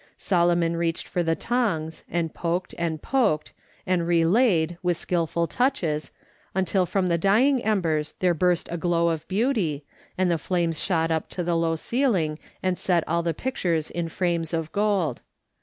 [0.17, 3.53] Solomon reached for the tongs, and poked, and poked,
[3.85, 6.09] and relaid, with skilful touches,
[6.55, 9.85] until from the dying embers there burst a glow of beauty,
[10.17, 14.09] and the flames shot up to the low ceiling and set all the pictures in
[14.09, 15.21] frames of gold.